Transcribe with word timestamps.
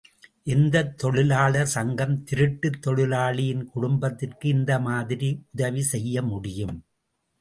எந்தத் 0.43 0.93
தொழிலாளர் 0.97 1.67
சங்கம் 1.67 2.23
திருட்டு 2.23 2.69
தொழிலாளியின் 2.79 3.63
குடும்பத்திற்கு 3.67 4.49
இந்த 4.49 4.79
மாதிரி 4.79 5.29
உதவி 5.51 5.81
செய்ய 5.83 6.23
முடியும்? 6.23 6.75